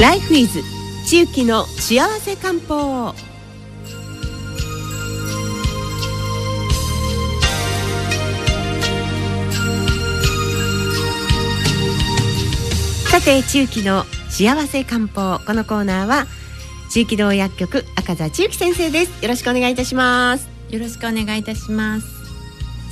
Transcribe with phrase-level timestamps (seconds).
[0.00, 0.62] ライフイズ。
[1.04, 3.12] 地域の幸せ漢方。
[13.10, 15.40] さて地域の幸せ漢方。
[15.44, 16.26] このコーナーは
[16.90, 19.22] 地域道薬局赤座千幸先生です。
[19.24, 20.48] よろしくお願いいたします。
[20.70, 22.06] よろしくお願いいたします。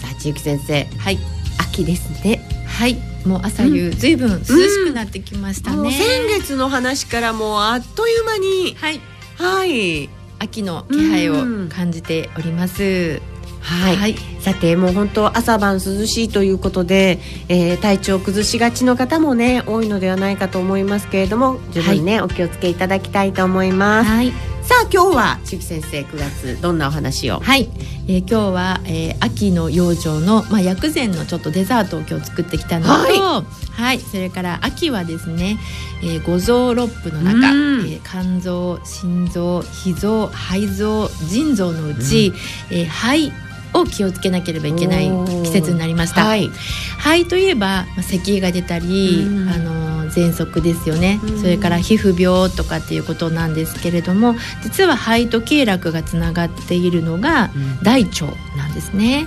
[0.00, 0.84] さあ千幸先生。
[0.98, 1.18] はい。
[1.60, 2.40] 秋ですね。
[2.66, 9.00] はいもう朝夕、ずいぶん涼しくなってきましたね、もう先月の話からもうあっという間にはい。
[9.36, 10.08] はい。
[10.38, 13.20] 秋の気配を感じております、
[13.66, 14.14] はい、はい。
[14.40, 24.30] さてもう本当朝晩涼しいということで、えー体調を崩しがちの方もね多いのではないかと思いますけれども十分ね、お気をつけいただきたいと思います、はい。
[24.62, 27.40] さあ今日は千木先生9月どんなお話を？
[27.40, 27.68] はい、
[28.06, 33.98] えー今日は、えー秋の養生の、まあ、薬膳のちょっとデザートを今日作ってきたのと、ははい。
[33.98, 35.58] それから秋はですね、
[36.04, 37.86] えー五臓六腑の中、うん。
[37.88, 42.32] えー肝臓心臓脾臓肺臓腎臓のうち、
[42.70, 43.32] えー肺
[43.78, 45.10] を気をつけなければいけない
[45.44, 46.24] 季節になりました。
[46.24, 46.50] はい。
[46.98, 49.48] 肺といえば、まあ、咳が出たり、うん。
[49.48, 51.40] あの喘息ですよね、うん。
[51.40, 57.50] それから皮膚病とかっていうことなんですけれども実は肺と経絡がつながっているのが
[57.82, 59.26] 大腸なんですね。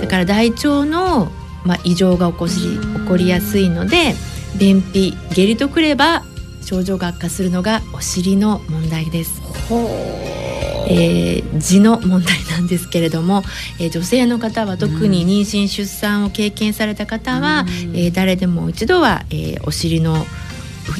[0.00, 1.30] だから大腸の、
[1.64, 3.02] まあ、異常が起こしうん。
[3.02, 4.14] 起こりやすいので
[4.58, 6.24] 便秘下痢とくれば
[6.62, 9.42] 症状が悪化するのがお尻の問題です。
[10.88, 13.42] えー、痔の問題なんですけれども、
[13.78, 17.96] えー女性の方は特に妊娠出産を経験された方は、うん。
[17.96, 20.26] えー誰でも一度は、えーお尻の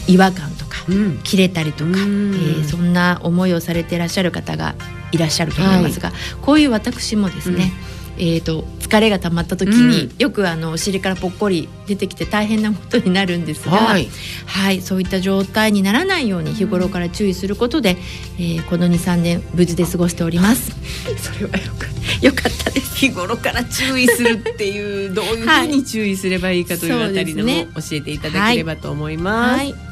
[0.07, 1.19] 違和感とかうん。
[1.23, 2.35] 切れたりとか、うん。
[2.35, 4.75] えーそんな思いをされていらっしゃる方が
[5.13, 7.73] いらっしゃると思いますが、こういう私もですね、
[8.21, 10.17] えー、と疲れが溜まった時に、うん。
[10.19, 17.97] よくあのお尻からぽっこり出てきて大変なことになるんですが、ははいいそういった状態にならないように日頃から注意することで、
[18.39, 20.71] えーこの23年無事で過ごしております。
[21.19, 22.91] それはよかっよかったです。
[22.91, 29.59] た日頃から注意するっていうどういうふうに注意すればいいかというあたりでも教えていただければと思います。
[29.59, 29.90] はい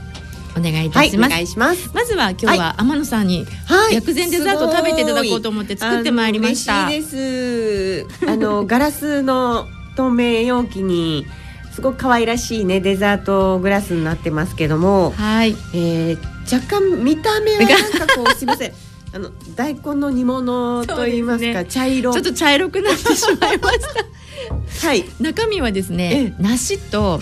[0.56, 1.28] お願いいたはい、します。
[1.28, 6.80] お願いしまずは今日は天野さんにはい薬膳デザートを食べていただこうと思って作ってまいりました。
[6.80, 8.26] あの嬉しいです。
[8.26, 9.66] あの ガラスの
[9.96, 11.26] 透明容器に
[11.72, 15.56] すごく可愛らしいねデザートグラスになってますけども、はい。
[15.74, 18.72] えー、若干見た目はなんかこうすみません。
[19.14, 24.04] あの大根の煮物と言いますかね茶色ちょっと茶色くなってしまいました。
[24.86, 27.20] はい中身はですね、梨と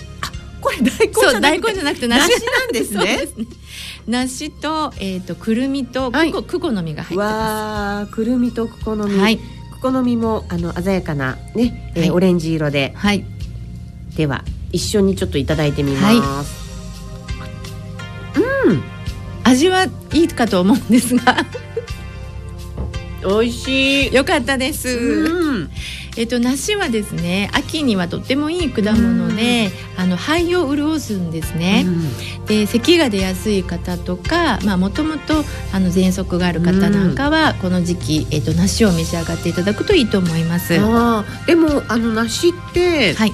[0.66, 3.28] これ大根じそうゃなくて大根じゃなくて梨梨なんですね。
[4.06, 6.30] 梨とえっ、とくるみとはい。
[6.30, 9.18] クコクコの実が入ってまわあくるみとクコの実、す。
[9.18, 9.38] はい。
[9.72, 12.10] クコの実もあの鮮やかなね、えーはい。
[12.10, 12.92] オレンジ色で。
[12.96, 13.24] はい。
[14.16, 16.66] では一緒にちょっといただいてみます。
[19.46, 21.36] 味はいいかと思うんですが。
[23.22, 24.14] 美味しい。
[24.14, 24.88] よかったです。
[24.88, 25.70] うん、
[26.16, 31.84] えっと梨はですね秋にはとってもいい果物で、あの肺を潤すんですね。
[32.46, 40.74] で咳が出やすい方とかまあもともとあの喘息がある方なんかは、この時期えっと梨を召し上がっていただくといいと思います。
[40.74, 43.32] あーでもあの梨って、はい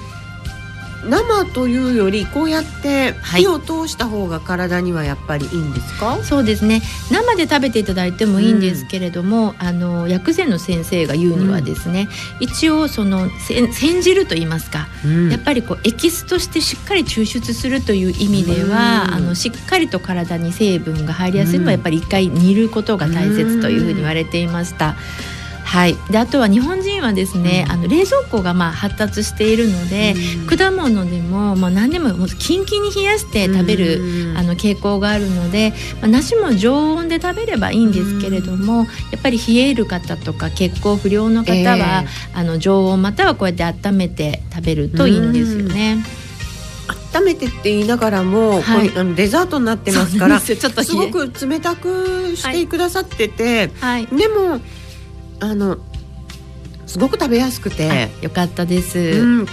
[1.04, 3.42] 生というよりこうやってはい。
[3.42, 6.22] 火を通した方が体にはやっぱりいいんですか？
[6.22, 6.82] そうですね。
[7.10, 12.08] 生で食べていただいてもいいんですけれども、あの薬膳の先生が言うにはですね、
[12.40, 14.86] 一応そのせ煎じると言いますか、
[15.30, 19.14] やっぱりこうエキスとしてしっかり抽出するという意味では、うん。
[19.14, 21.66] あのしっかりと体に成分が入りやすいのうん。
[21.66, 24.96] はやっぱり一回煮ることが大切というふうに言われていました。
[25.72, 27.72] はい、であとは日本人はですね、うん。
[27.72, 30.56] あの冷蔵庫がまあ発達しているので、うん。
[30.58, 34.36] 果物でも、まあ、何でももうキンキンに冷やして食べる、うん。
[34.36, 35.72] あの傾向があるので、
[36.02, 38.84] まあ、梨も常温で食べればいいんですけれども、や
[39.18, 42.04] っぱり冷える方とか血行不良の方は、
[42.34, 46.04] あの常温またはこうやって温めて食べるといいんですよね。
[47.14, 48.92] 温めてって言いながらも、はい。
[48.94, 50.58] あのデザートになってますからすよ。
[50.58, 54.60] ちょっとすごく冷たくしてくださってて、はい、でも
[55.42, 55.76] あの
[56.86, 58.98] すごく食べやすくて、あよかったです。
[58.98, 59.46] うん。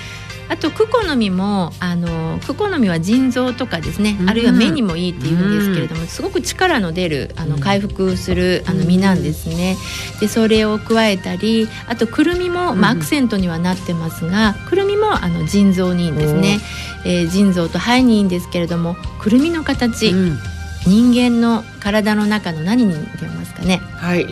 [0.51, 4.29] あとクコの実もあのクコの実は腎臓とかですね、うん。
[4.29, 7.61] あるいは目にもいいっていうんですけれども、すごく力の出るあのうん。
[7.61, 9.77] 回復するあの実なんですね。
[10.19, 16.59] でそれを加えたりあとくるみも、まあ、アうんクセントにはなってますが、くるみもあの腎臓にいいんですね。
[17.05, 20.39] えー腎臓と肺にいいんですけれどもくるみの形、うん。
[20.87, 23.81] 人間の体の中の何に似てますかね？
[23.97, 24.25] はい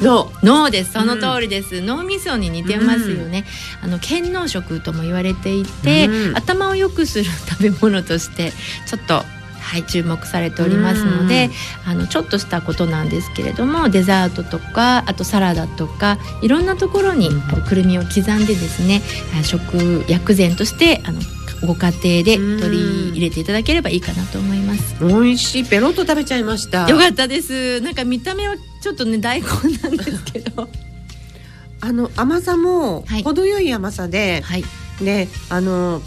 [0.00, 0.92] の脳です。
[0.92, 3.44] その通りです、脳みそに似てますよね、
[3.82, 6.36] あの健脳食とも言われていて、うん。
[6.36, 8.52] 頭を良くする食べ物として
[8.86, 9.24] ちょっと
[9.64, 11.50] はい、注目されておりますので、
[11.86, 19.00] あのちょっとしたことなんですけれどもデザートとかあとサラダとかいろんなところに、うん、くるみを刻んでですね
[19.42, 21.20] 食薬膳としてあの
[21.64, 24.96] ご家庭で取り入れていただければいいかなと思います。
[25.00, 26.88] 美味しいペロッと食べちゃいました。
[26.88, 27.80] よかったです。
[27.80, 29.48] なんか見た目はちょっとね大根
[29.82, 30.68] なんですけど。
[31.80, 34.64] あの甘さも程よい甘さで、はい、
[35.02, 36.00] であの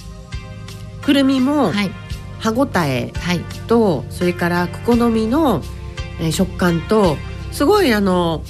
[1.04, 1.72] くるみも
[2.40, 3.12] 歯ごたえ
[3.68, 5.62] と、はい、それからクコの実の
[6.32, 7.16] 食感と
[7.52, 8.44] すごいあの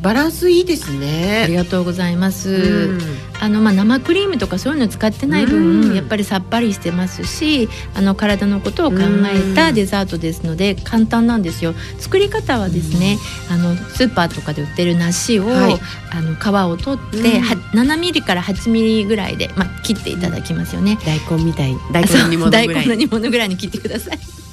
[0.00, 1.42] バランスいいですね。
[1.44, 3.00] ありがとうございます、うん、
[3.40, 8.98] あのまあ生クリームとかそういうの使ってない分、うん、やっぱりさっぱりしてますしあの体のことを考
[9.32, 11.74] えたデザートですので、うん、簡単なんですよ。
[11.98, 13.18] 作り方はですね、
[13.50, 15.78] あのスーパーとかで売ってる梨を、はい、
[16.10, 20.98] あの皮を取って、は7ミリから8ミリぐらいでまあ切っていただきますよね。
[21.04, 22.04] 大根みたい大
[22.68, 24.47] 根の煮物ぐらいに切ってください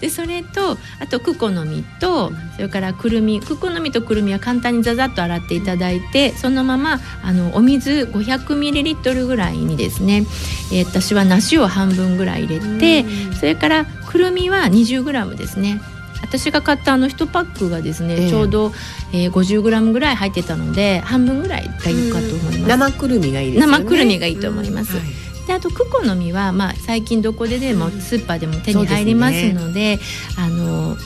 [0.00, 3.40] でそれとあとクコの実とそれからくるみ。
[3.40, 10.26] クコの実とくるみは簡単にザザッと洗っていただいてそのままあのお水500ミリリットルぐらいにですね、
[10.72, 13.04] えー、私は梨を半分ぐらい入れて
[13.34, 15.80] それからくるみは20グラムですね。
[16.22, 18.72] 私が買ったあの1パックがですね、えー、ちょうど、
[19.12, 22.66] えー、50グラムぐらい入ってたので半分ぐらいがいいかと思います。
[22.66, 30.00] 生くるみがいいです、ね、生くるみがいいと思います、はいであとクコの実は、まあ、最近どこででもスーパーでも手に入りますので、ね、
[30.36, 30.96] あの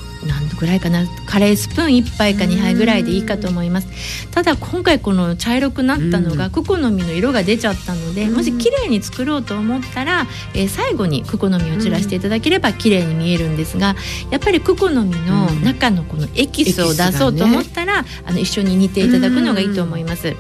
[0.61, 3.89] ぐらいかなカレースプーン1杯か2杯ぐらいでいいかと思います。
[4.31, 13.97] ただ今回この茶色くなったのがクコの実の色が出ちゃったのでもし綺麗に作ろうと思ったら、えー、最後にクコの実を散らしていただければ綺麗に見えるんですが
[14.31, 20.37] やっぱりクコの実の中のこのエキスを出そうと思ったら、ね、あの一緒に煮ていただくのがいいと思います。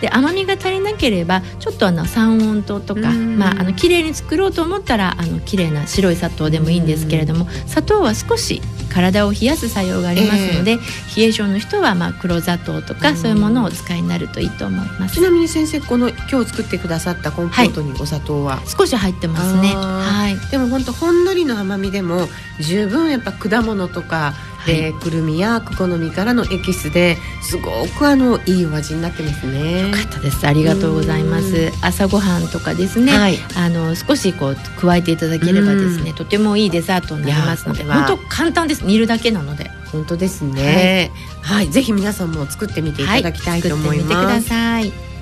[0.00, 8.62] で甘みが足りなければちょっとあの三温糖とかまああの綺麗に作ろうと思ったらあの綺麗な白い砂糖でもいいんですけれども砂糖は少し
[8.94, 15.16] 体を冷やす作用がありますので、えー、冷え性の人はまあ黒砂糖とかそういうものをお使いになるといいと思います。
[15.16, 19.68] ちなみに先生この今日作ってくださったコンポートにお砂糖は、はい、少し入ってますね。
[19.74, 20.50] はい。
[20.50, 22.28] でも本当ほんのりの甘みでも
[22.60, 24.34] 十分やっぱ果物とか
[24.66, 29.90] で、くるみやクコの実からのエキスですごくあのいいお味になってますね。
[29.90, 30.46] よかったです。
[30.46, 31.72] ありがとうございます。
[31.82, 38.84] 朝ごはんとかですね、はい、あの少しこう加えていただければですね、とてもいいデザートになりますので、本当簡単です。
[38.84, 39.70] 煮るだけなので。
[39.92, 41.12] 本当ですね。
[41.40, 44.12] はい、はい、ぜひ皆さんも作ってみていただきたいと思います。
[44.12, 45.13] はい、作ってみてください。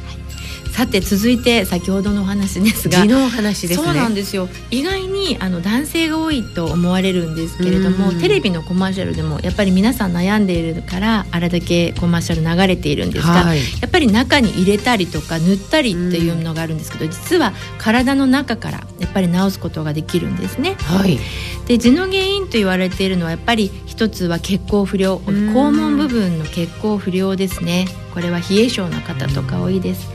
[0.73, 3.05] さて続いて先ほどのお話ですが。
[3.05, 4.49] の話です、ね、そうなんですよ。
[4.71, 20.77] 意外にあの男性が多いと思われるんですけれどもテレビのコマーシャルでもやっぱり皆さん悩んでいるからあれだけコマーシャル流れているんですが、はい、やっぱり中に入れたりとか塗ったりっていうのがあるんですけど実は体の中からやっぱり治すことができるんですね。
[20.79, 21.19] はい、
[21.67, 27.87] で痔の原因と言われているのはやっぱり一つは血行不良肛門部分の血行不良ですね。
[28.15, 30.09] これは冷え性の方とか多いです。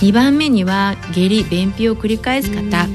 [0.00, 2.88] 2番目には下痢便秘を繰り返す方。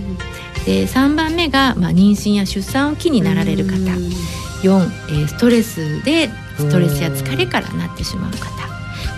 [0.66, 3.74] で3番目が、まあ、妊娠や出産を機になられる方。
[3.74, 3.80] 4、
[4.64, 8.66] えー、ストレスでストレスや疲れからなってしまう方。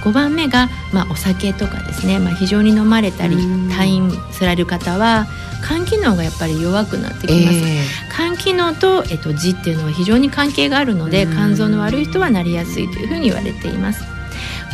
[0.03, 5.27] 5番目が、まあ、お酒とかですね、まあ、非常に飲まれたり退院される方は
[5.67, 7.83] 肝機能がやっぱり弱くなってきます、えー、
[8.15, 14.16] 肝機能と、えっと、痔っていうのは非常に関係があるので肝臓の悪い人はなりやすいというふうに言われています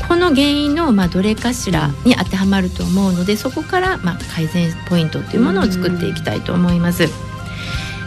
[0.07, 7.07] この原因のまあどれかしらに当てはまると思うのでそこからまあ改善ポイントというものを作っていきたいと思います。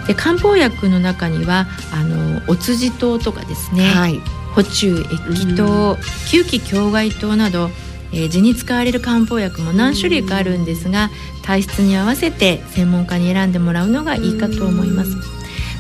[0.06, 4.20] で漢方薬の中にはあのお辻糖とかですね、はい、
[4.54, 7.70] 補中液糖吸気境外糖など、
[8.12, 11.10] えー、痔に使われる漢方薬も何種類かあるんですが
[11.42, 15.10] 体質に合わせて専門家に選んでもらうのがいいかと思います。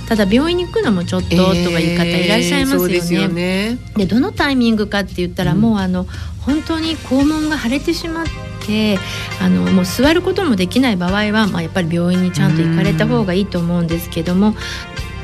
[0.08, 3.00] ただ病院に行くのもちょっと、とかいう方いらっしゃいますよね。
[3.00, 6.06] でよねでどのタイミングかって言ったら、うん、もうあの
[6.40, 8.26] 本当に肛門が腫れてしまっ
[8.66, 8.98] て
[9.40, 14.54] あのもう座ることもできない場合は、まあ、やっぱり病院にちゃんと行かれた方がいいと思うんですけども。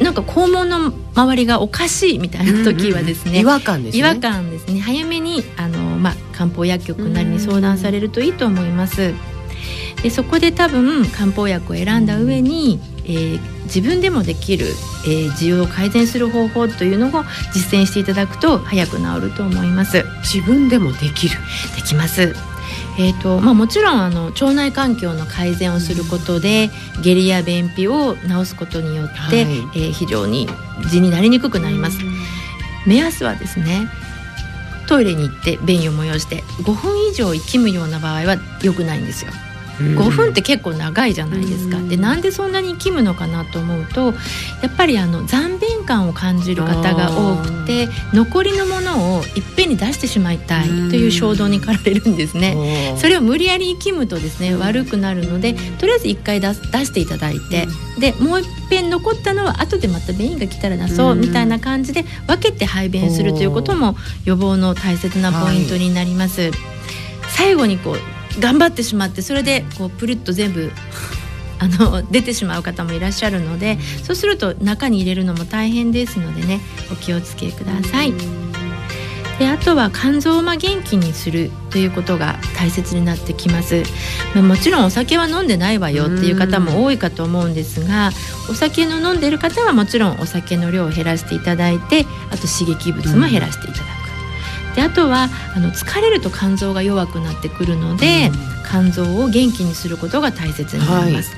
[0.01, 9.15] なんか肛門の周りがおかしいみたいな時はですね、うんうん、違和感ですね違和感ですね早めにあの、まあ、漢方薬局なりに相談されるといいと思います。
[10.03, 14.67] でそこで多分漢方薬を選んだ上に、えー、自分でもできる、
[15.07, 20.05] えー、需要を改善する方法というのを実践していただくと早く治ると思います。
[20.23, 21.37] 自分でもできる。
[21.77, 22.35] できます。
[22.99, 32.13] えーとまあ、もちろんあの腸内環境の改善をすることで、うん、下痢や便秘を治すことによって、はい、えー、非常に痔になりにくくなります、うん、
[32.87, 33.89] 目安はですね
[34.89, 39.33] トイレに行って便意を催して5分以上息むような場合は良くないんですよ
[39.79, 41.79] 5分って結構長いじゃないですか。
[41.79, 44.13] でなんでそんなに息むのかなと思うとや
[44.69, 52.95] っぱりあの残便感を感じる方が多くて残りのものをいっぺんに出してしまいたいという衝動に駆られるんですね。
[52.99, 57.67] それを無理やり息むとですね悪くなるのでとりあえず1回出出していただいて
[57.99, 66.43] でもういっぺん残ったのは後でまた便意が来たら出そうみたいな感じで分けて排便するということも予防の大切なポイントになります。
[66.43, 66.51] はい、
[67.29, 70.71] 最後にこう頑張ってしまってそれでこうプルッと全部
[71.59, 76.61] あの出てしまう方もいらっしゃるのでそうすると中に入れるのも大変ですのでね
[76.91, 78.13] お気をつけください。
[79.39, 83.83] であとは肝臓をま元気にするということが大切になってきます、
[84.35, 88.11] まあ、もちろんお酒は飲んでないわよっていう方も多いかと思うんですが
[88.51, 94.02] お酒の飲んでる方はもちろんお酒の量を減らしていただいてあと刺激物も減らしていただく、
[94.75, 98.31] であとはあの疲れると肝臓が弱くなってくるので、
[98.69, 101.37] 肝臓を元気にすることが大切になります、は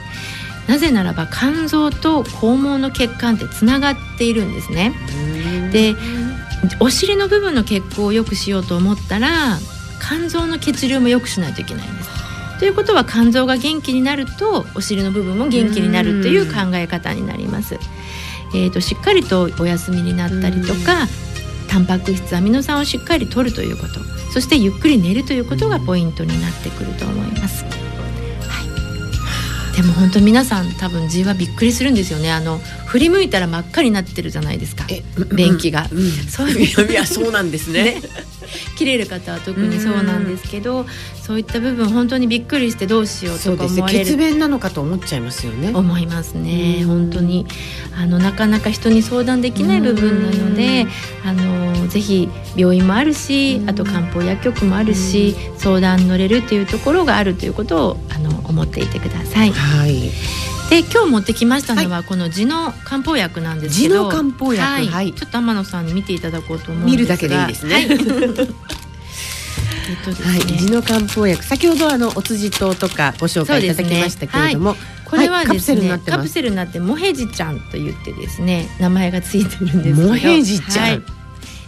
[0.69, 4.95] い、なぜならば肝臓と肛門の血管ってつながっているんですね。
[5.73, 5.95] で
[6.81, 9.59] お尻の部分の血行を良くしようと思ったら
[10.01, 12.11] 肝臓の血流も良くしないといけないんです。
[12.61, 17.79] ということは肝臓が元気になるとお尻の部分も元気になるという考え方になります。
[18.55, 21.09] えーと、しっかりとお休みになったりとか
[21.69, 24.01] タンパク質アミノ酸をしっかり摂るということ。
[24.33, 27.65] そしてゆっくり寝るということがポイントになってくると思います。
[29.77, 32.33] でも本当皆さん多分字はびっくりするんですよね。
[32.33, 32.61] あの
[32.95, 34.87] 振り向いたら真っ赤になってるじゃないですか。
[35.35, 36.93] 便器が、うんうん、そういう。
[36.93, 37.83] いやそうなんですね。
[37.83, 38.03] ね。
[38.79, 40.87] 切れる方は特にそうなんですけど
[41.21, 45.73] そういった部分本当にびっくりしてどうしようとか思われる、血便なのかと思っちゃいますよね。
[45.75, 46.85] 思いますね。
[46.85, 47.47] 本当に。
[47.99, 50.87] あのなかなか人に相談できない部分なので
[51.25, 59.51] あのぜひ病院もあるしあと漢方薬局もあるし相談乗れるというところがあるということをあの思っていてください。
[59.51, 64.09] はいで今日持ってきましたのは、この地の漢方薬なんですけど。
[64.09, 67.75] 漢方薬、はい、ちょっと天野さんに見ていただこうと思うん見るだけでいいですね。
[67.75, 67.85] はい。
[69.87, 71.45] えっとですね、はい、地の漢方薬。
[71.45, 80.09] 先ほどあのお辻糖とかご紹介いただきましたけれども、ねはい、これはですね、はい、カプセルになってモヘジちゃんと言ってですね名前がついてるんですけど。
[80.09, 81.05] モヘジちゃん、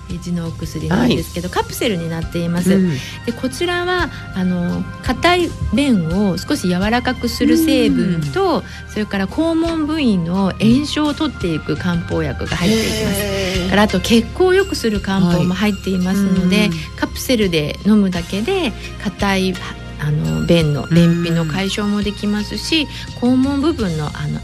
[0.09, 2.75] 地のお薬なんですけど、はい、カプセルになっています。
[2.75, 2.91] うん、
[3.27, 13.71] でこちらはあの硬い便を少し柔らかくする成分と、うん、それから肛門部位の炎症を取っていく漢方薬が入っています。
[13.71, 18.73] からあと血行を良くする漢方も入っていますので、はい、カプセルで飲むだけで
[19.03, 19.55] 硬い
[20.01, 22.87] あの便の便秘の解消もできますし
[23.21, 24.41] 肛門部分のあの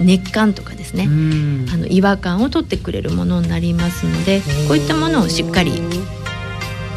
[0.00, 1.04] 熱感とかですね。
[1.04, 5.72] あの違和感を取ってくれるものになりますのでこういったものをしっかり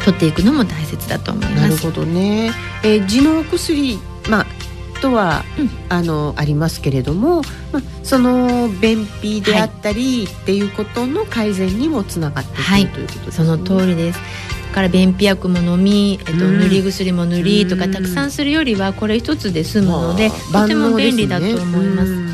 [0.04, 1.60] 取っていくのも大切だと思います。
[1.62, 3.98] なるほどね、えー、地の薬
[4.28, 4.46] まあ
[5.00, 14.20] とは、うん、あのありますけれども、まあ、その便秘であったり、はい、っていうことの改善にもつながっていく、はい、ということです、ね、その通りです。
[14.76, 22.25] から便秘薬も飲み、えっと、塗り薬も塗りとかたくさんするよりはこれ一つで済むので、とても便利だと思います。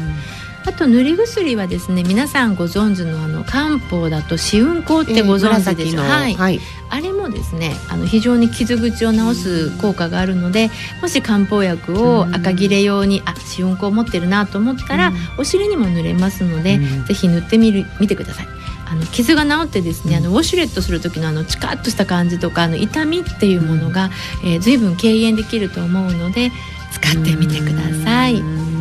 [0.64, 18.46] あと塗り薬はですね皆さんご存知のあの漢方だと試運香ってご存知でしょう、えー、はい、はい、あれもですねあの非常に傷口を治す効果があるのでもし漢方薬を赤切れ用にあ試運香を持ってるなと思ったらお尻にも塗れますのでぜひ塗ってみる見てください。
[18.92, 24.10] あの傷が治ってですね、あのウォシュレットする時のあのチカッとした感じとかあの痛みっていうものが、
[24.44, 26.52] えー、随分軽減できると思うので
[26.90, 28.71] 使ってみてください。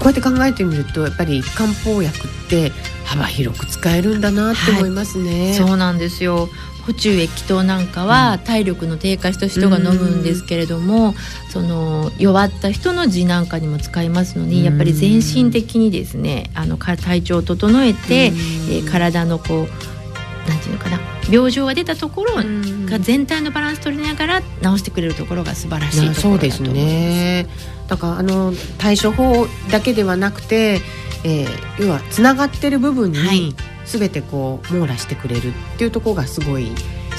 [0.00, 2.72] こうやって考えてみるとやっぱり漢方薬って
[3.04, 5.48] 幅広く使えるんだなって思いますね。
[5.48, 6.48] はい、そうなんですよ。
[6.86, 11.14] 補中液糖なんかは体力の低下した人が飲むんですけれども、
[11.50, 20.98] その弱った人の痔なんかにも使いますのでやっぱり全身的にですねあの体調を整えて、えー、体のこうなんていうのかな
[21.30, 22.42] 病状が出たところ
[22.90, 26.72] が全体のバランス取りながら治してくれるところが素晴らしいところだと思います。
[26.72, 27.46] ね、
[27.88, 30.80] だからあの対処法だけではなくて、
[31.24, 33.54] えー、要はつながってる部分に、はい。
[33.90, 36.70] 全てこう網羅してくれるっていうところがすごい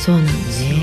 [0.03, 0.75] そうなんですよ。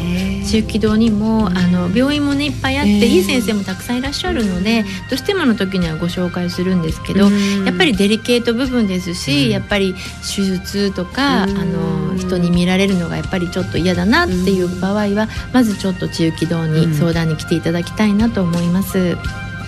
[0.49, 7.29] 中気道にも、あの病院もねいっぱいあって、いい先生もたくさんいらっしゃるので、どうしてもの時にはご紹介するんですけど、
[7.65, 19.17] やっぱりデリケート部分ですし、やっぱり手術とか、あの人に見られるのがやっぱりちょっと嫌だなっていう場合は、まずちょっと中気道に相談に来ていただきたいなと思います。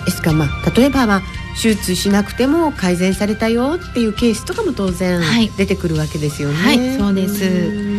[0.05, 0.33] ですか。
[0.33, 1.21] まあ例えばまあ
[1.61, 5.21] 手術しなくても改善されたよっていうケースとかも当然
[5.57, 6.55] 出てくるわけですよね。
[6.55, 7.90] はい、はい、そうです。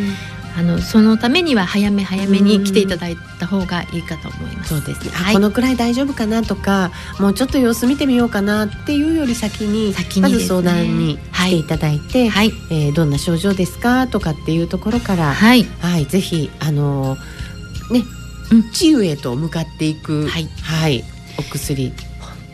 [0.57, 4.71] あのそのためには早め早めに来ていただいた方がいいかと思います。
[4.71, 18.05] そうですね、はい、このくらい大丈夫かなとかもうちょっと様子見てみようかなっていうより先に先に、ね、まず相談に来ていただいて、はい、えー、どんな症状ですかとかっていうところから、はい、はい、ぜひあのー、ね、
[18.53, 21.05] うん、治癒へと向かっていく、はい、はい、
[21.39, 21.93] お薬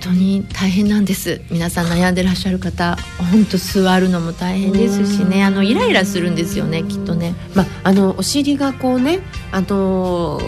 [0.01, 1.41] 当に大変なんです。
[1.51, 2.97] 皆さん悩んでらっしゃる方
[3.33, 5.45] 本当座るのも大変ですしね。
[5.45, 9.21] あのイライラするんですよねきっとね、まあ、あのお尻がこうね
[9.53, 10.41] あの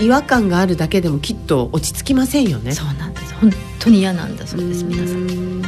[0.00, 2.72] 違和感があるだけでもきっと落ち着きませんよね。
[2.72, 3.34] そうなんです。
[3.34, 5.62] 本当に嫌なんだそうです皆さん。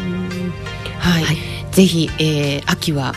[0.98, 1.36] はい、はい、
[1.72, 3.14] ぜひ、えー、秋は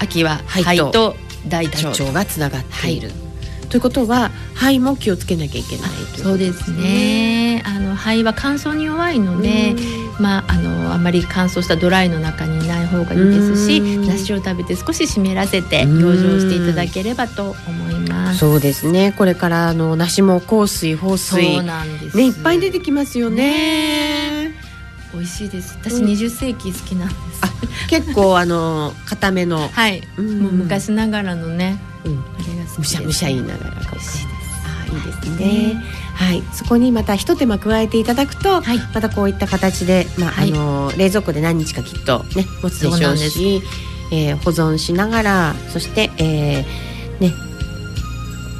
[0.00, 1.16] 秋は肺と
[1.48, 3.21] 大腸がつながっている、はい
[3.72, 7.62] ということは肺も気をつけなきゃいけないそうですね。
[7.64, 9.74] あの肺は乾燥に弱いので、
[10.20, 18.40] まあ、あのあまり乾燥したドライの中にいない方がいいですし梨を食べて少し湿らせて養生していただければと思います。
[18.40, 19.14] そうですね。
[19.16, 22.16] これからあの梨も香水放水そうなんです。
[22.18, 24.50] ねいっぱい出てきますよね。
[24.50, 24.54] ね。
[25.14, 25.78] 美味しいです。
[25.80, 29.66] 私二十世紀好きなんです、結構あの固めの。
[29.68, 34.26] はい、もう昔ながらのねうん、あれがむしゃむしゃ言いながら美味しいです。
[34.64, 35.82] あいいですね、
[36.14, 43.62] はい、そこにまた一手間加えていただくと、はい、またこういった形で、まあ、はい、あの冷蔵庫で何日かきっとね持つでしょうし
[44.12, 47.32] えー、保存しながらそして、えー、ね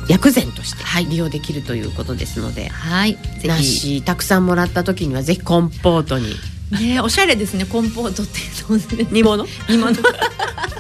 [0.09, 6.35] 薬膳として利用できるということですので、はい、梨たくさんもらった時にはぜひコンポートに。
[6.73, 9.45] ね、おしゃれですねコンポートっていう煮物？
[9.69, 9.93] 煮物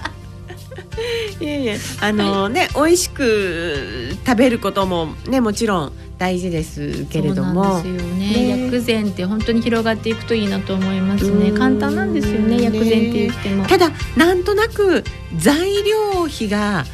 [1.40, 11.50] いやいやあのね美味しく食べることもねもちろん大事ですけれども、ね、薬膳って本当に広がっていくといいなと思いますね。
[11.50, 13.66] 簡単なんですよね薬膳って言っても。
[13.66, 15.02] ただなんとなく
[15.36, 16.84] 材料費が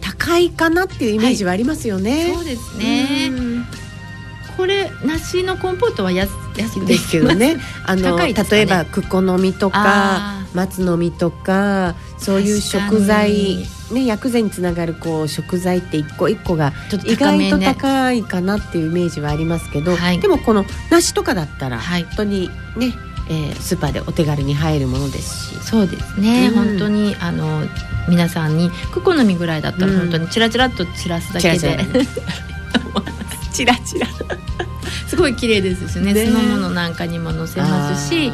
[0.00, 3.30] 高いかなっていうイメージはありますよね、はい、そうですね。
[4.56, 7.58] これ梨のコンポートは安安ですけどね。
[7.86, 16.72] あの、ね、例えばクコの実とか松の実とかそういう食材ね薬膳につながるこう食材って一個一個が
[17.04, 22.92] 意外と高いかなっていうイメージはありますけど、はい、でもこの梨とかだったら本当にね、
[23.30, 25.58] えー、スーパーでお手軽に入るものですし。
[25.64, 27.62] そうですね、うん、本当にあの
[28.08, 32.06] 皆さんにクコの実ぐらいだったら本当にチラチラっと散らすだけで、うん、
[33.52, 33.74] チラ。
[33.84, 34.06] チラ
[35.06, 36.14] すごい綺麗ですしね。
[36.14, 38.32] 酢の物なんかにも載せますし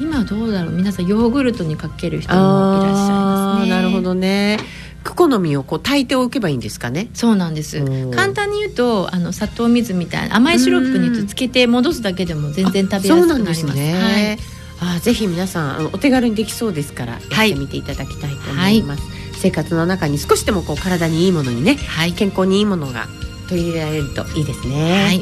[0.00, 3.70] 今どうだろう皆さんヨーグルトにかける人もいらっしゃいますね。
[3.70, 4.58] なるほどね。
[5.04, 7.08] クコの実をこう炊いておけばいいんですかね。
[7.12, 7.84] そうなんです。
[8.10, 13.64] 簡単に言うとあの砂糖水みたいな甘いシロップにつけて戻すだけでも全然食べやすくなります。
[13.66, 14.38] ね、
[14.80, 23.06] はい、あぜひ皆さんお手軽にできそうですからやってみていただきたいと思います、はい、生活の中に少しでもこう体にいいものにね、はい、健康にいいものが
[23.48, 25.04] 取り入れられるといいですね。
[25.04, 25.20] はい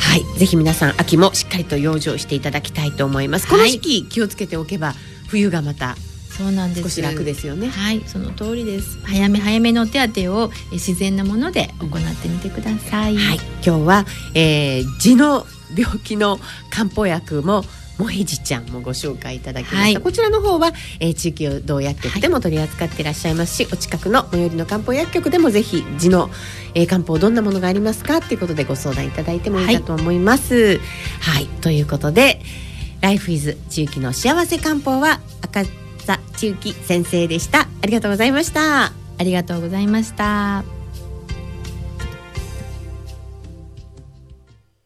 [0.00, 3.46] はい、ぜひ皆さん秋もしっかりと養生していただきたいと思います。
[3.46, 4.94] この時期気をつけておけば
[5.28, 5.96] 冬がまた
[6.36, 6.82] そうなんです。
[6.82, 7.68] 少し楽ですよね。
[7.68, 8.02] はい。
[8.06, 8.98] その通りです。
[9.04, 17.64] 早め早めの手当てを自然なもので行ってみてください、はい、今日は、えー、痔の病気の漢方薬も
[18.00, 26.30] もへじちゃんもご紹介いただきました、はい、こちらの方は、えー、地域道薬局でも取り扱っていらっしゃいますし、はい、お近くの最寄りの漢方薬局でもぜひ痔の、
[26.74, 30.54] えー、漢方どんなものがありますかっていうことでご相談いただいてもいいかと思います。
[30.54, 30.78] はい、
[31.20, 32.40] はい、ということで
[33.02, 35.64] 「ライフイズ地域の幸せ漢方」は赤
[36.06, 37.68] 座千雪先生でした。
[37.82, 38.86] ありがとうございました。
[38.86, 40.79] ありがとうございました。